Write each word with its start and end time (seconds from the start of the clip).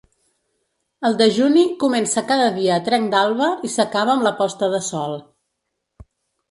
El 1.09 1.17
dejuni 1.19 1.65
comença 1.83 2.25
cada 2.31 2.49
dia 2.57 2.73
a 2.77 2.81
trenc 2.89 3.13
d'alba 3.15 3.51
i 3.69 3.73
s'acaba 3.77 4.17
amb 4.17 4.27
la 4.31 4.35
posta 4.43 4.73
del 4.75 4.87
sol. 4.93 5.17